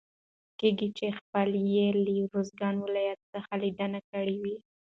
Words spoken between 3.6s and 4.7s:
ليدنه کړي وي.